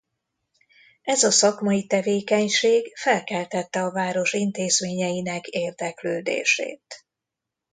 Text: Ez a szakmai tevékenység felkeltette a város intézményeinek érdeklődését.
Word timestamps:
Ez 1.01 1.23
a 1.23 1.31
szakmai 1.31 1.85
tevékenység 1.87 2.95
felkeltette 2.97 3.81
a 3.83 3.91
város 3.91 4.33
intézményeinek 4.33 5.47
érdeklődését. 5.47 7.05